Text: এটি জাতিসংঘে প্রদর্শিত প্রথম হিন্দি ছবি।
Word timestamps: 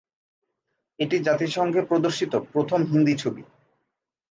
এটি 0.99 1.17
জাতিসংঘে 1.19 1.81
প্রদর্শিত 1.81 2.33
প্রথম 2.53 2.79
হিন্দি 2.85 3.13
ছবি। 3.17 3.43